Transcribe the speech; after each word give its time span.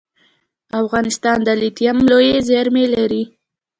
افغانستان 0.81 1.37
د 1.47 1.49
لیتیم 1.61 1.97
لویې 2.09 2.37
زیرمې 2.47 2.85
لري 2.95 3.23